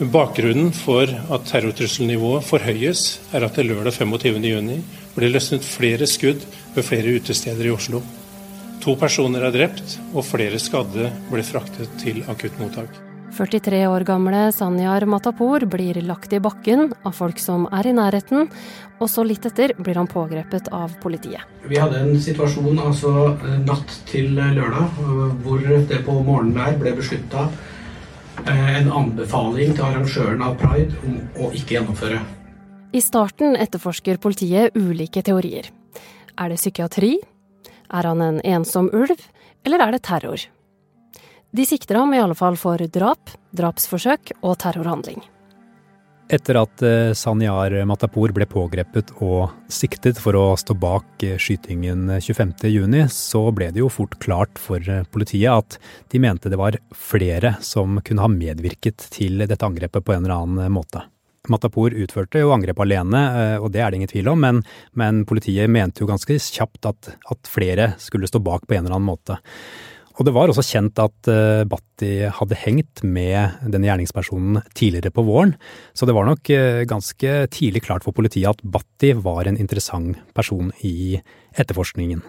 Bakgrunnen 0.01 0.73
for 0.73 1.05
at 1.05 1.45
terrortrusselnivået 1.53 2.49
forhøyes, 2.49 3.05
er 3.37 3.45
at 3.45 3.61
det 3.61 3.69
lørdag 3.69 3.93
25.6 4.01 4.81
ble 5.19 5.31
løsnet 5.37 5.69
flere 5.69 6.09
skudd 6.09 6.49
ved 6.73 6.89
flere 6.89 7.13
utesteder 7.21 7.69
i 7.69 7.77
Oslo. 7.77 8.01
To 8.83 8.97
personer 8.99 9.45
er 9.47 9.53
drept, 9.55 9.97
og 10.11 10.25
flere 10.27 10.59
skadde 10.59 11.07
ble 11.29 11.43
fraktet 11.47 11.91
til 12.03 12.25
akuttmottak. 12.27 12.97
43 13.33 13.79
år 13.87 14.03
gamle 14.05 14.41
Sanyar 14.53 15.07
Matapour 15.07 15.63
blir 15.71 16.01
lagt 16.03 16.35
i 16.35 16.41
bakken 16.43 16.91
av 17.07 17.15
folk 17.15 17.39
som 17.41 17.69
er 17.73 17.87
i 17.89 17.95
nærheten, 17.95 18.51
og 18.99 19.09
så 19.09 19.23
litt 19.25 19.47
etter 19.47 19.73
blir 19.79 20.01
han 20.01 20.11
pågrepet 20.11 20.73
av 20.75 20.99
politiet. 21.01 21.47
Vi 21.71 21.79
hadde 21.79 22.03
en 22.03 22.19
situasjon 22.21 22.83
altså 22.83 23.15
natt 23.63 23.95
til 24.11 24.35
lørdag 24.35 24.99
hvor 25.47 25.63
det 25.63 26.03
på 26.03 26.19
morgenen 26.19 26.59
der 26.59 26.77
ble 26.83 26.97
beslutta 26.99 27.47
eh, 28.45 28.81
en 28.83 28.91
anbefaling 28.91 29.77
til 29.77 29.87
arrangøren 29.87 30.43
av 30.43 30.59
pride 30.59 30.99
om 31.07 31.21
å 31.39 31.53
ikke 31.55 31.79
gjennomføre. 31.79 32.19
I 32.93 33.01
starten 33.01 33.55
etterforsker 33.57 34.19
politiet 34.21 34.75
ulike 34.75 35.23
teorier. 35.25 35.71
Er 36.37 36.51
det 36.51 36.59
psykiatri? 36.59 37.21
Er 37.93 38.09
han 38.09 38.25
en 38.25 38.41
ensom 38.41 38.89
ulv, 38.93 39.21
eller 39.67 39.85
er 39.85 39.93
det 39.93 40.03
terror? 40.09 40.47
De 41.53 41.67
sikter 41.69 42.01
ham 42.01 42.15
i 42.15 42.21
alle 42.23 42.37
fall 42.37 42.57
for 42.57 42.81
drap, 42.95 43.35
drapsforsøk 43.53 44.33
og 44.41 44.57
terrorhandling. 44.63 45.21
Etter 46.33 46.57
at 46.57 46.83
eh, 46.87 47.11
Sanyar 47.19 47.75
Matapour 47.85 48.33
ble 48.33 48.47
pågrepet 48.49 49.11
og 49.21 49.51
siktet 49.69 50.17
for 50.23 50.39
å 50.39 50.45
stå 50.57 50.73
bak 50.81 51.25
eh, 51.27 51.37
skytingen 51.37 52.07
25.6, 52.17 53.13
så 53.13 53.43
ble 53.53 53.69
det 53.75 53.83
jo 53.83 53.91
fort 53.93 54.17
klart 54.23 54.57
for 54.57 54.81
eh, 54.81 55.05
politiet 55.13 55.53
at 55.53 55.77
de 56.15 56.23
mente 56.25 56.49
det 56.49 56.57
var 56.57 56.81
flere 56.97 57.59
som 57.61 58.01
kunne 58.01 58.25
ha 58.25 58.33
medvirket 58.33 59.11
til 59.13 59.45
dette 59.45 59.67
angrepet 59.67 60.07
på 60.07 60.17
en 60.17 60.25
eller 60.25 60.39
annen 60.39 60.73
måte. 60.73 61.05
Matapour 61.51 61.95
utførte 61.99 62.39
jo 62.39 62.53
angrep 62.55 62.79
alene, 62.85 63.23
eh, 63.35 63.57
og 63.59 63.73
det 63.75 63.83
er 63.83 63.91
det 63.91 63.99
ingen 63.99 64.11
tvil 64.13 64.29
om, 64.31 64.43
men, 64.45 64.61
men 64.99 65.25
politiet 65.27 65.71
mente 65.71 66.05
jo 66.05 66.11
ganske 66.11 66.37
kjapt 66.39 66.87
at, 66.87 67.15
at, 67.35 67.51
flere 67.51 67.95
skulle 67.99 68.31
stå 68.31 68.39
bak 68.45 68.69
på 68.69 68.77
en 68.77 68.85
eller 68.85 68.95
annen 68.95 69.11
måte. 69.11 69.41
Og 70.21 70.27
det 70.29 70.35
var 70.37 70.51
også 70.53 70.63
kjent 70.67 71.01
at 71.01 71.29
uh, 71.33 71.65
Bhatti 71.65 72.29
hadde 72.37 72.59
hengt 72.61 73.01
med 73.01 73.65
denne 73.65 73.89
gjerningspersonen 73.89 74.61
tidligere 74.77 75.11
på 75.17 75.25
våren, 75.25 75.55
så 75.97 76.05
det 76.05 76.15
var 76.15 76.29
nok 76.29 76.51
uh, 76.53 76.83
ganske 76.85 77.33
tidlig 77.57 77.81
klart 77.89 78.05
for 78.05 78.13
politiet 78.15 78.51
at 78.51 78.61
Bhatti 78.61 79.15
var 79.17 79.49
en 79.49 79.57
interessant 79.57 80.21
person 80.37 80.69
i 80.85 81.17
etterforskningen. 81.57 82.21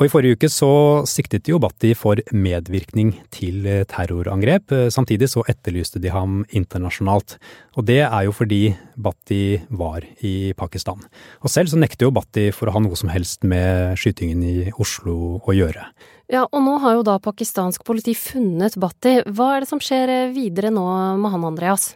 Og 0.00 0.06
I 0.06 0.08
forrige 0.08 0.38
uke 0.38 0.48
så 0.48 0.72
siktet 1.04 1.50
jo 1.50 1.58
Bhatti 1.60 1.90
for 1.92 2.16
medvirkning 2.32 3.10
til 3.28 3.66
eh, 3.68 3.82
terrorangrep. 3.84 4.72
Eh, 4.72 4.86
samtidig 4.88 5.28
så 5.28 5.44
etterlyste 5.44 6.00
de 6.00 6.08
ham 6.08 6.38
internasjonalt. 6.56 7.34
Og 7.76 7.84
det 7.84 7.98
er 8.06 8.24
jo 8.24 8.32
fordi 8.32 8.62
Bhatti 8.96 9.60
var 9.68 10.06
i 10.24 10.54
Pakistan. 10.56 11.04
Og 11.44 11.52
selv 11.52 11.68
så 11.68 11.76
nekter 11.76 12.08
jo 12.08 12.14
Bhatti 12.16 12.46
for 12.56 12.70
å 12.70 12.78
ha 12.78 12.80
noe 12.80 12.96
som 12.96 13.12
helst 13.12 13.44
med 13.44 14.00
skytingen 14.00 14.40
i 14.40 14.72
Oslo 14.80 15.36
å 15.44 15.58
gjøre. 15.58 15.84
Ja, 16.32 16.46
og 16.48 16.64
nå 16.64 16.80
har 16.80 16.96
jo 16.96 17.04
da 17.04 17.20
pakistansk 17.20 17.84
politi 17.84 18.16
funnet 18.16 18.80
Bhatti. 18.80 19.18
Hva 19.28 19.52
er 19.58 19.66
det 19.66 19.68
som 19.74 19.84
skjer 19.84 20.30
videre 20.32 20.72
nå 20.72 20.88
med 21.20 21.36
han, 21.36 21.44
Andreas? 21.44 21.90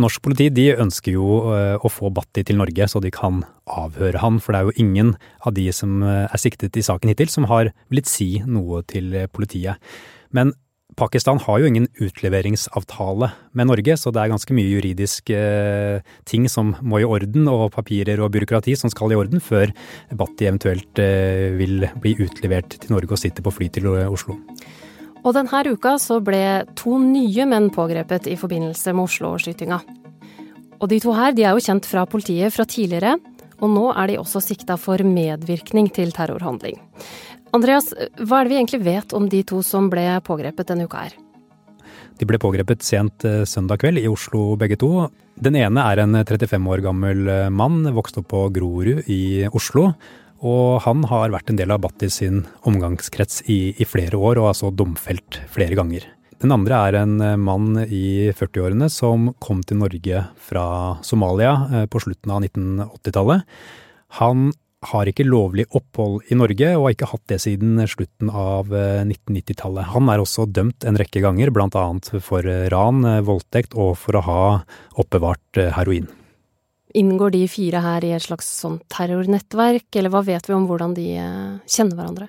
Norsk 0.00 0.22
politi 0.24 0.48
de 0.48 0.70
ønsker 0.80 1.16
jo 1.18 1.52
eh, 1.52 1.76
å 1.76 1.90
få 1.92 2.08
Bhatti 2.14 2.44
til 2.48 2.56
Norge 2.60 2.86
så 2.88 3.00
de 3.04 3.12
kan 3.12 3.42
avhøre 3.68 4.22
han, 4.22 4.40
for 4.40 4.54
det 4.54 4.62
er 4.62 4.68
jo 4.70 4.84
ingen 4.86 5.14
av 5.44 5.52
de 5.58 5.66
som 5.74 6.00
eh, 6.06 6.24
er 6.24 6.40
siktet 6.40 6.78
i 6.80 6.84
saken 6.84 7.12
hittil 7.12 7.32
som 7.32 7.48
har 7.50 7.74
villet 7.90 8.08
si 8.08 8.30
noe 8.48 8.80
til 8.88 9.12
politiet. 9.34 9.80
Men 10.32 10.54
Pakistan 10.96 11.38
har 11.40 11.60
jo 11.60 11.68
ingen 11.68 11.86
utleveringsavtale 12.04 13.30
med 13.56 13.68
Norge, 13.68 13.96
så 13.96 14.12
det 14.12 14.20
er 14.20 14.32
ganske 14.32 14.56
mye 14.56 14.74
juridiske 14.74 15.38
ting 16.28 16.48
som 16.52 16.74
må 16.84 17.00
i 17.00 17.06
orden, 17.08 17.48
og 17.48 17.70
papirer 17.72 18.20
og 18.20 18.34
byråkrati 18.34 18.76
som 18.76 18.92
skal 18.92 19.14
i 19.14 19.16
orden, 19.16 19.40
før 19.40 19.72
Bhatti 20.12 20.50
eventuelt 20.50 21.00
vil 21.56 21.88
bli 21.96 22.12
utlevert 22.20 22.76
til 22.76 22.92
Norge 22.92 23.16
og 23.16 23.22
sitte 23.24 23.44
på 23.44 23.54
fly 23.56 23.72
til 23.72 23.88
Oslo. 23.88 24.36
Og 25.22 25.36
denne 25.36 25.62
uka 25.70 25.96
så 26.02 26.18
ble 26.24 26.66
to 26.78 26.98
nye 26.98 27.46
menn 27.46 27.70
pågrepet 27.74 28.26
i 28.26 28.38
forbindelse 28.38 28.94
med 28.94 29.06
Oslo-skytinga. 29.06 29.78
Og 30.82 30.88
de 30.90 30.98
to 31.02 31.14
her 31.14 31.34
de 31.36 31.44
er 31.46 31.54
jo 31.54 31.62
kjent 31.62 31.86
fra 31.86 32.02
politiet 32.10 32.54
fra 32.54 32.66
tidligere, 32.66 33.14
og 33.62 33.70
nå 33.70 33.84
er 33.94 34.10
de 34.10 34.18
også 34.18 34.42
sikta 34.42 34.74
for 34.80 34.98
medvirkning 35.06 35.92
til 35.94 36.10
terrorhandling. 36.14 36.80
Andreas, 37.54 37.92
hva 38.18 38.40
er 38.40 38.48
det 38.48 38.50
vi 38.50 38.58
egentlig 38.58 38.82
vet 38.82 39.12
om 39.14 39.28
de 39.30 39.44
to 39.46 39.60
som 39.62 39.90
ble 39.92 40.06
pågrepet 40.26 40.72
denne 40.72 40.88
uka 40.88 41.04
her? 41.04 41.14
De 42.18 42.26
ble 42.28 42.40
pågrepet 42.42 42.82
sent 42.84 43.24
eh, 43.28 43.42
søndag 43.48 43.80
kveld 43.82 44.02
i 44.02 44.08
Oslo 44.10 44.56
begge 44.58 44.78
to. 44.80 45.06
Den 45.42 45.56
ene 45.58 45.84
er 45.86 46.02
en 46.02 46.18
35 46.18 46.68
år 46.74 46.82
gammel 46.84 47.28
eh, 47.30 47.48
mann, 47.52 47.84
vokst 47.94 48.18
opp 48.20 48.28
på 48.32 48.42
Grorud 48.54 49.06
i 49.10 49.46
Oslo. 49.52 49.92
Og 50.42 50.82
han 50.82 51.04
har 51.06 51.30
vært 51.30 51.52
en 51.52 51.58
del 51.60 51.70
av 51.70 51.84
Battis 51.84 52.18
sin 52.18 52.42
omgangskrets 52.66 53.44
i, 53.46 53.76
i, 53.78 53.86
flere 53.86 54.18
år, 54.18 54.40
og 54.42 54.50
altså 54.50 54.72
domfelt 54.74 55.38
flere 55.54 55.78
ganger. 55.78 56.08
Den 56.42 56.50
andre 56.50 56.80
er 56.88 56.98
en 57.04 57.20
eh, 57.22 57.38
mann 57.38 57.76
i 57.84 58.32
40-årene 58.34 58.88
som 58.90 59.30
kom 59.42 59.60
til 59.62 59.78
Norge 59.78 60.24
fra 60.42 60.64
Somalia 61.06 61.52
eh, 61.70 61.84
på 61.86 62.02
slutten 62.02 62.34
av 62.34 62.42
1980-tallet. 62.42 63.44
Han 64.18 64.50
har 64.90 65.06
ikke 65.06 65.28
lovlig 65.28 65.68
opphold 65.70 66.32
i 66.34 66.34
Norge, 66.34 66.72
og 66.74 66.88
har 66.88 66.96
ikke 66.96 67.10
hatt 67.12 67.22
det 67.30 67.38
siden 67.44 67.78
slutten 67.86 68.32
av 68.34 68.74
1990-tallet. 68.74 69.84
Eh, 69.84 69.92
han 69.94 70.10
er 70.10 70.24
også 70.24 70.48
dømt 70.50 70.88
en 70.88 70.98
rekke 70.98 71.22
ganger, 71.22 71.54
bl.a. 71.54 71.86
for 72.18 72.50
ran, 72.74 73.06
voldtekt 73.22 73.78
og 73.78 73.94
for 74.02 74.18
å 74.18 74.24
ha 74.26 74.42
oppbevart 74.98 75.62
heroin. 75.78 76.10
Inngår 76.94 77.32
de 77.32 77.46
fire 77.48 77.80
her 77.80 78.04
i 78.04 78.12
et 78.16 78.24
slags 78.24 78.48
sånn 78.60 78.78
terrornettverk, 78.92 79.88
eller 79.96 80.12
hva 80.12 80.22
vet 80.26 80.48
vi 80.48 80.56
om 80.56 80.66
hvordan 80.68 80.94
de 80.96 81.08
eh, 81.16 81.58
kjenner 81.70 81.96
hverandre? 81.96 82.28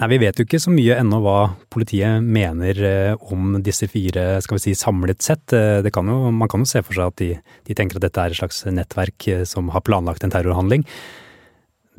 Nei, 0.00 0.08
Vi 0.08 0.18
vet 0.22 0.38
jo 0.38 0.46
ikke 0.46 0.60
så 0.60 0.72
mye 0.72 0.98
ennå 1.00 1.20
hva 1.24 1.36
politiet 1.72 2.24
mener 2.24 2.82
eh, 2.88 3.24
om 3.32 3.56
disse 3.64 3.88
fire 3.92 4.42
skal 4.44 4.58
vi 4.58 4.64
si, 4.66 4.76
samlet 4.76 5.24
sett. 5.24 5.56
Eh, 5.56 5.88
kan 5.92 6.08
jo, 6.08 6.28
man 6.34 6.52
kan 6.52 6.64
jo 6.64 6.68
se 6.68 6.84
for 6.84 6.96
seg 6.96 7.12
at 7.12 7.18
de, 7.22 7.32
de 7.68 7.76
tenker 7.78 8.00
at 8.00 8.06
dette 8.08 8.20
er 8.24 8.34
et 8.34 8.40
slags 8.42 8.64
nettverk 8.68 9.28
som 9.48 9.72
har 9.72 9.84
planlagt 9.86 10.24
en 10.24 10.32
terrorhandling. 10.32 10.84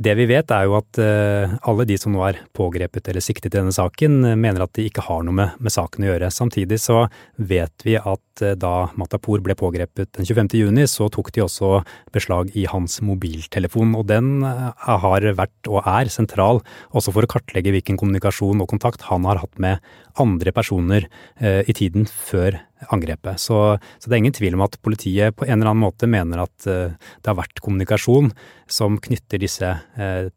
Det 0.03 0.13
vi 0.18 0.25
vet 0.25 0.50
er 0.50 0.65
jo 0.65 0.74
at 0.80 0.98
alle 0.98 1.86
de 1.86 1.96
som 2.01 2.15
nå 2.15 2.24
er 2.25 2.39
pågrepet 2.58 3.12
eller 3.12 3.22
siktet 3.22 3.53
i 3.53 3.60
denne 3.60 3.72
saken, 3.72 4.24
mener 4.42 4.65
at 4.65 4.74
de 4.74 4.88
ikke 4.89 5.06
har 5.06 5.22
noe 5.22 5.38
med, 5.38 5.53
med 5.62 5.72
saken 5.72 6.01
å 6.01 6.10
gjøre. 6.10 6.32
Samtidig 6.34 6.80
så 6.82 7.03
vet 7.38 7.86
vi 7.86 7.94
at 8.01 8.33
Eh, 8.42 8.56
da 8.58 8.90
Matapour 8.98 9.42
ble 9.44 9.56
pågrepet 9.58 10.13
den 10.18 10.25
25. 10.25 10.56
juni, 10.58 10.88
så 10.90 11.10
tok 11.13 11.32
de 11.36 11.44
også 11.44 11.84
beslag 12.16 12.54
i 12.58 12.66
hans 12.70 13.00
mobiltelefon. 13.06 13.94
Og 14.00 14.08
den 14.10 14.42
eh, 14.48 14.70
har 14.88 15.28
vært 15.38 15.70
og 15.70 15.86
er 15.86 16.12
sentral 16.13 16.63
også 16.96 17.13
for 17.13 17.25
å 17.25 17.32
kartlegge 17.36 17.74
hvilken 17.75 18.00
kommunikasjon 18.00 18.63
og 18.63 18.70
kontakt 18.72 19.06
han 19.10 19.28
har 19.30 19.42
hatt 19.44 19.60
med 19.62 19.84
andre 20.22 20.54
personer 20.56 21.08
eh, 21.40 21.62
i 21.68 21.75
tiden 21.78 22.08
før 22.10 22.58
angrepet. 22.92 23.40
Så, 23.40 23.78
så, 24.00 24.10
det 24.10 24.18
er 24.18 24.24
ingen 24.24 24.36
tvil 24.36 24.58
om 24.58 24.66
at 24.66 24.80
politiet 24.84 25.38
på 25.38 25.48
en 25.48 25.60
eller 25.60 25.72
annen 25.72 25.86
måte 25.86 26.10
mener 26.10 26.44
at 26.44 26.66
det 26.68 27.30
har 27.30 27.38
vært 27.38 27.62
kommunikasjon 27.63 28.34
som 28.68 28.98
knytter 29.00 29.40
disse 29.40 29.70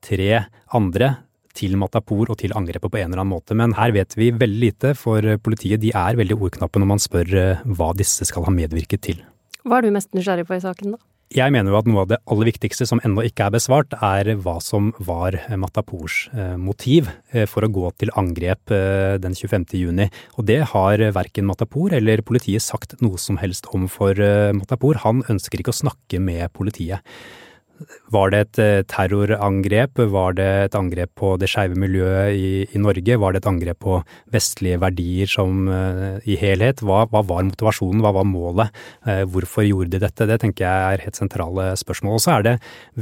tre 0.06 0.28
andre 0.78 1.08
til 1.56 1.76
Matapour 1.80 2.32
og 2.32 2.40
til 2.40 2.54
angrepet 2.56 2.92
på 2.92 3.00
en 3.00 3.10
eller 3.10 3.22
annen 3.22 3.34
måte. 3.34 3.56
Men 3.58 3.74
her 3.78 3.94
vet 3.96 4.16
vi 4.18 4.32
veldig 4.34 4.62
lite, 4.62 4.94
for 4.98 5.24
politiet 5.42 5.82
de 5.82 5.92
er 5.96 6.18
veldig 6.18 6.38
ordknappe 6.38 6.80
når 6.82 6.92
man 6.92 7.02
spør 7.02 7.36
eh, 7.40 7.66
hva 7.66 7.92
disse 7.96 8.28
skal 8.28 8.46
ha 8.48 8.54
medvirket 8.54 9.04
til. 9.08 9.20
Hva 9.66 9.80
er 9.80 9.86
du 9.86 9.94
mest 9.96 10.12
nysgjerrig 10.14 10.46
på 10.48 10.58
i 10.58 10.64
saken, 10.64 10.96
da? 10.96 11.02
Jeg 11.34 11.50
mener 11.50 11.72
jo 11.72 11.78
at 11.80 11.88
noe 11.90 12.04
av 12.04 12.10
det 12.12 12.20
aller 12.30 12.46
viktigste 12.46 12.86
som 12.86 13.00
ennå 13.02 13.24
ikke 13.26 13.48
er 13.48 13.54
besvart, 13.56 13.96
er 13.98 14.28
hva 14.44 14.60
som 14.62 14.92
var 15.02 15.34
Matapours 15.58 16.20
eh, 16.30 16.54
motiv 16.54 17.10
eh, 17.34 17.48
for 17.50 17.66
å 17.66 17.72
gå 17.74 17.90
til 17.98 18.12
angrep 18.14 18.70
den 19.22 19.34
25. 19.34 19.66
juni. 19.80 20.06
Og 20.38 20.46
det 20.46 20.60
har 20.70 21.02
verken 21.16 21.48
Matapour 21.48 21.96
eller 21.98 22.22
politiet 22.26 22.62
sagt 22.62 22.94
noe 23.02 23.18
som 23.18 23.40
helst 23.42 23.66
om 23.74 23.88
for 23.90 24.14
Matapour. 24.54 25.02
Han 25.02 25.24
ønsker 25.26 25.60
ikke 25.60 25.74
å 25.74 25.80
snakke 25.82 26.22
med 26.22 26.46
politiet. 26.54 27.02
Var 28.14 28.30
det 28.32 28.38
et 28.44 28.58
eh, 28.62 28.84
terrorangrep? 28.88 30.00
Var 30.12 30.36
det 30.38 30.48
et 30.66 30.76
angrep 30.78 31.12
på 31.18 31.34
det 31.40 31.48
skeive 31.50 31.76
miljøet 31.78 32.36
i, 32.36 32.50
i, 32.64 32.80
Norge? 32.80 33.18
Var 33.20 33.34
det 33.34 33.42
et 33.42 33.48
angrep 33.50 33.80
på 33.84 33.98
vestlige 34.32 34.78
verdier 34.80 35.28
som 35.30 35.66
uh, 35.68 36.16
i 36.24 36.38
helhet? 36.40 36.80
Hva, 36.86 37.04
hva, 37.10 37.22
var 37.26 37.44
motivasjonen? 37.48 38.00
Hva 38.04 38.14
var 38.16 38.28
målet? 38.28 38.72
Uh, 39.06 39.24
hvorfor 39.28 39.66
gjorde 39.66 39.92
de 39.96 40.02
dette? 40.06 40.28
Det 40.28 40.38
tenker 40.42 40.64
jeg 40.64 40.94
er 40.94 41.04
helt 41.04 41.20
sentrale 41.20 41.68
spørsmål. 41.78 42.16
Og 42.16 42.24
så 42.24 42.36
er 42.36 42.46
det 42.46 42.54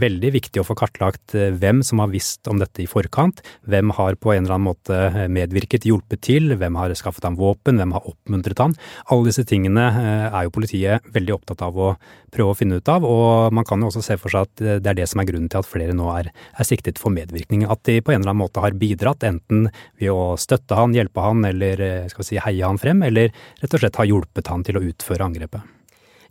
veldig 0.05 0.33
viktig 0.41 0.63
å 0.63 0.67
få 0.67 0.77
kartlagt 0.79 1.35
hvem 1.35 1.85
som 1.87 2.03
har 2.03 2.11
visst 2.13 2.51
om 2.51 2.59
dette 2.63 2.83
i 2.83 2.89
forkant. 2.91 3.45
Hvem 3.71 3.95
har 3.99 4.19
på 4.19 4.35
en 4.35 4.45
eller 4.45 4.57
annen 4.57 4.71
måte 4.73 5.29
medvirket, 5.31 5.87
hjulpet 5.87 6.25
til? 6.27 6.57
Hvem 6.59 6.81
har 6.81 6.97
skaffet 6.99 7.27
ham 7.29 7.39
våpen? 7.39 7.79
Hvem 7.79 7.95
har 7.95 8.11
oppmuntret 8.11 8.65
ham? 8.65 8.75
Alle 9.13 9.31
disse 9.31 9.47
tingene 9.49 9.87
er 10.33 10.41
jo 10.47 10.55
politiet 10.55 11.07
veldig 11.15 11.39
opptatt 11.39 11.63
av 11.65 11.79
å 11.79 11.95
prøve 12.35 12.51
å 12.55 12.59
finne 12.59 12.81
ut 12.81 12.91
av, 12.91 13.05
og 13.07 13.55
man 13.55 13.67
kan 13.67 13.83
jo 13.83 13.91
også 13.91 14.03
se 14.03 14.17
for 14.19 14.33
seg 14.35 14.49
at 14.49 14.64
det 14.65 14.91
er 14.91 14.99
det 14.99 15.09
som 15.11 15.23
er 15.23 15.29
grunnen 15.29 15.51
til 15.53 15.61
at 15.61 15.69
flere 15.69 15.97
nå 15.97 16.09
er, 16.15 16.31
er, 16.33 16.67
siktet 16.67 17.01
for 17.03 17.15
medvirkning. 17.15 17.67
At 17.71 17.85
de 17.89 18.01
på 18.01 18.15
en 18.15 18.23
eller 18.23 18.33
annen 18.33 18.45
måte 18.45 18.65
har 18.65 18.77
bidratt, 18.79 19.27
enten 19.27 19.69
ved 20.01 20.13
å 20.13 20.35
støtte 20.41 20.79
han, 20.79 20.97
hjelpe 20.97 21.25
han 21.25 21.45
eller 21.49 21.85
eh, 21.85 22.11
skal 22.13 22.25
vi 22.25 22.31
si, 22.33 22.43
heie 22.43 22.67
han 22.67 22.81
frem, 22.81 23.05
eller 23.07 23.33
rett 23.63 23.77
og 23.77 23.85
slett 23.85 24.01
har 24.01 24.11
hjulpet 24.11 24.53
han 24.53 24.67
til 24.67 24.81
å 24.81 24.85
utføre 24.91 25.29
angrepet. 25.29 25.74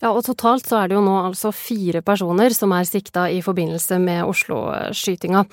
Ja, 0.04 0.10
og 0.12 0.26
totalt 0.28 0.68
så 0.68 0.82
er 0.82 0.90
det 0.92 0.98
jo 0.98 1.04
nå 1.06 1.14
altså 1.30 1.54
fire 1.56 2.02
personer 2.04 2.52
som 2.52 2.74
er 2.76 2.88
sikta 2.88 3.30
i 3.32 3.40
forbindelse 3.46 4.02
med 4.04 4.26
Oslo-skytinga. 4.28 5.46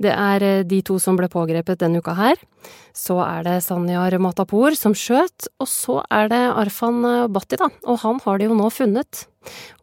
Det 0.00 0.14
er 0.14 0.46
eh, 0.46 0.62
de 0.64 0.78
to 0.80 0.96
som 1.02 1.18
ble 1.18 1.28
pågrepet 1.28 1.82
denne 1.82 2.00
uka 2.00 2.14
her. 2.16 2.40
Så 2.96 3.18
er 3.20 3.44
det 3.44 3.58
Sanyar 3.66 4.16
Matapour 4.16 4.72
som 4.80 4.96
skjøt, 4.96 5.50
og 5.60 5.68
så 5.68 5.98
er 6.08 6.32
det 6.32 6.40
Arfan 6.48 7.04
Bhatti, 7.34 7.60
da. 7.60 7.68
Og 7.84 8.00
han 8.06 8.24
har 8.24 8.40
de 8.40 8.48
jo 8.48 8.56
nå 8.56 8.72
funnet. 8.72 9.26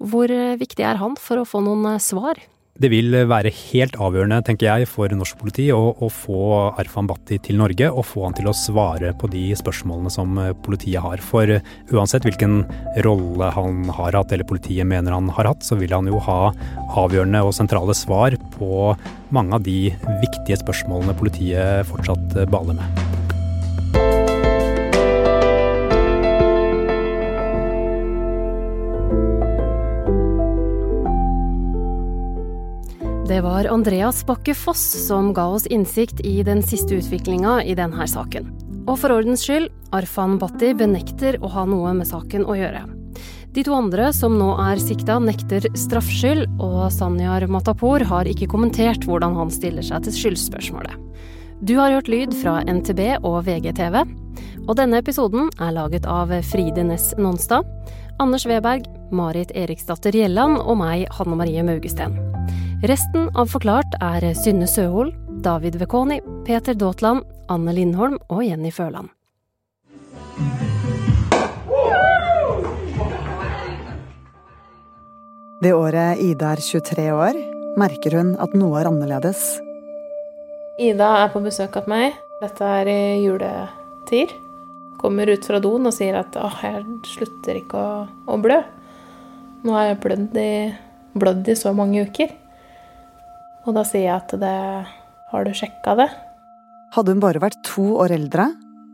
Hvor 0.02 0.34
eh, 0.34 0.58
viktig 0.58 0.90
er 0.90 0.98
han 1.04 1.14
for 1.22 1.44
å 1.44 1.48
få 1.48 1.62
noen 1.62 2.02
svar? 2.02 2.42
Det 2.76 2.90
vil 2.92 3.14
være 3.32 3.54
helt 3.56 3.94
avgjørende, 4.04 4.42
tenker 4.44 4.68
jeg, 4.68 4.88
for 4.92 5.14
norsk 5.16 5.38
politi 5.40 5.70
å, 5.72 5.94
å, 5.96 6.10
få 6.12 6.40
Arfan 6.76 7.08
Bhatti 7.08 7.38
til 7.40 7.56
Norge 7.62 7.88
og 7.88 8.04
få 8.04 8.26
han 8.26 8.36
til 8.36 8.50
å 8.52 8.56
svare 8.58 9.14
på 9.16 9.30
de 9.32 9.46
spørsmålene 9.56 10.12
som 10.12 10.36
politiet 10.66 11.00
har. 11.00 11.24
For 11.24 11.48
uansett 11.96 12.28
hvilken 12.28 12.66
rolle 13.08 13.54
han 13.56 13.88
har 13.96 14.20
hatt, 14.20 14.36
eller 14.36 14.50
politiet 14.52 14.92
mener 14.92 15.16
han 15.16 15.32
har 15.40 15.54
hatt, 15.54 15.64
så 15.64 15.80
vil 15.80 15.96
han 15.96 16.12
jo 16.12 16.20
ha 16.28 16.52
avgjørende 17.00 17.46
og 17.48 17.56
sentrale 17.56 17.96
svar 17.96 18.36
på 18.60 18.92
mange 19.32 19.56
av 19.56 19.64
de 19.64 19.80
viktige 20.28 20.60
spørsmålene 20.60 21.16
politiet 21.16 21.88
fortsatt 21.88 22.42
baler 22.52 22.82
med. 22.84 23.05
Det 33.28 33.42
var 33.42 33.66
Andreas 33.66 34.26
Bakke 34.26 34.54
Foss 34.54 35.08
som 35.08 35.32
ga 35.34 35.48
oss 35.48 35.66
innsikt 35.66 36.20
i 36.20 36.44
den 36.44 36.60
siste 36.64 37.00
utviklinga 37.00 37.64
i 37.64 37.74
denne 37.74 38.06
saken. 38.06 38.52
Og 38.86 39.00
for 39.02 39.16
ordens 39.16 39.42
skyld, 39.48 39.72
Arfan 39.98 40.36
Bhatti 40.38 40.76
benekter 40.78 41.40
å 41.42 41.50
ha 41.50 41.64
noe 41.66 41.96
med 41.98 42.06
saken 42.06 42.44
å 42.46 42.54
gjøre. 42.54 42.84
De 43.56 43.64
to 43.66 43.74
andre 43.74 44.12
som 44.14 44.36
nå 44.38 44.52
er 44.68 44.78
sikta, 44.78 45.18
nekter 45.18 45.66
straffskyld, 45.74 46.46
og 46.62 46.92
Sanyar 46.94 47.48
Matapour 47.50 48.06
har 48.06 48.30
ikke 48.30 48.52
kommentert 48.52 49.08
hvordan 49.10 49.34
han 49.40 49.50
stiller 49.50 49.82
seg 49.88 50.06
til 50.06 50.18
skyldspørsmålet. 50.20 50.94
Du 51.66 51.80
har 51.80 51.96
hørt 51.98 52.12
lyd 52.12 52.36
fra 52.38 52.60
NTB 52.62 53.24
og 53.24 53.40
VGTV, 53.48 54.04
og 54.68 54.76
denne 54.78 55.02
episoden 55.02 55.50
er 55.58 55.74
laget 55.74 56.06
av 56.06 56.30
Fride 56.46 56.86
Næss 56.86 57.16
Nonstad, 57.18 57.66
Anders 58.22 58.46
Weberg, 58.46 58.86
Marit 59.12 59.52
Eriksdatter 59.56 60.16
Gjelland 60.16 60.58
og 60.62 60.80
meg, 60.80 61.06
Hanne 61.18 61.38
Marie 61.38 61.64
Maugesten. 61.66 62.16
Resten 62.86 63.30
av 63.38 63.50
Forklart 63.52 63.98
er 64.04 64.26
Synne 64.38 64.68
Søhol, 64.70 65.12
David 65.46 65.78
Vekoni, 65.82 66.20
Peter 66.46 66.74
Daatland, 66.78 67.24
Anne 67.50 67.74
Lindholm 67.74 68.18
og 68.30 68.44
Jenny 68.46 68.72
Føland. 68.74 69.10
Det 75.64 75.72
året 75.74 76.20
Ida 76.22 76.52
er 76.54 76.62
23 76.62 77.06
år, 77.16 77.38
merker 77.80 78.20
hun 78.20 78.36
at 78.44 78.54
noe 78.54 78.82
er 78.82 78.90
annerledes. 78.92 79.56
Ida 80.78 81.08
er 81.24 81.32
på 81.32 81.40
besøk 81.46 81.78
hos 81.80 81.88
meg. 81.88 82.18
Dette 82.42 82.68
er 82.82 82.92
i 82.92 83.02
juletider. 83.24 84.36
Kommer 85.00 85.30
ut 85.32 85.46
fra 85.48 85.62
doen 85.64 85.88
og 85.88 85.94
sier 85.96 86.18
at 86.20 86.36
'Å, 86.36 86.50
jeg 86.62 86.84
slutter 87.08 87.62
ikke 87.62 87.80
å, 87.80 88.08
å 88.28 88.38
blø. 88.42 88.60
Nå 89.66 89.74
har 89.74 89.88
jeg 89.90 90.02
blødd 90.04 90.36
i, 90.38 90.50
blødd 91.18 91.48
i 91.50 91.56
så 91.58 91.72
mange 91.74 92.04
uker. 92.06 92.30
Og 93.66 93.74
da 93.74 93.82
sier 93.88 94.06
jeg 94.06 94.14
at 94.14 94.36
det 94.38 94.58
Har 95.32 95.48
du 95.48 95.56
sjekka 95.58 95.96
det? 95.98 96.10
Hadde 96.94 97.16
hun 97.16 97.24
bare 97.24 97.42
vært 97.42 97.58
to 97.66 97.96
år 97.98 98.14
eldre, 98.14 98.52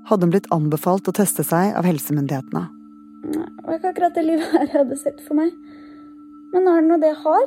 hadde 0.08 0.26
hun 0.26 0.32
blitt 0.32 0.48
anbefalt 0.56 1.10
å 1.12 1.14
teste 1.14 1.44
seg 1.46 1.76
av 1.78 1.86
helsemyndighetene. 1.86 2.64
Nei, 3.36 3.50
det 3.52 3.68
var 3.68 3.78
ikke 3.78 3.92
akkurat 3.92 4.16
det 4.16 4.24
livet 4.26 4.56
her 4.56 4.64
jeg 4.64 4.78
hadde 4.80 4.98
sett 4.98 5.20
for 5.28 5.38
meg. 5.38 5.52
Men 6.56 6.66
nå 6.66 6.74
er 6.74 6.82
det 6.82 6.90
nå 6.90 7.00
det 7.04 7.12
jeg 7.12 7.20
har. 7.28 7.46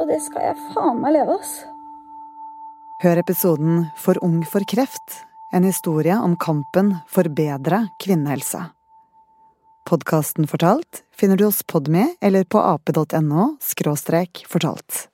Og 0.00 0.08
det 0.08 0.20
skal 0.24 0.46
jeg 0.46 0.70
faen 0.70 1.02
meg 1.02 1.18
leve, 1.18 1.36
ass. 1.36 1.52
Hør 3.02 3.20
episoden 3.20 3.86
For 3.98 4.22
ung 4.24 4.40
for 4.48 4.64
kreft, 4.68 5.24
en 5.52 5.66
historie 5.66 6.14
om 6.14 6.38
kampen 6.40 6.94
for 7.10 7.28
bedre 7.28 7.88
kvinnehelse. 8.00 8.70
Podkasten 9.90 10.46
Fortalt 10.46 11.02
finner 11.16 11.36
du 11.36 11.44
oss 11.44 11.64
Podme 11.66 12.14
eller 12.20 12.44
på 12.44 12.60
ap.no– 12.62 13.56
fortalt. 14.48 15.08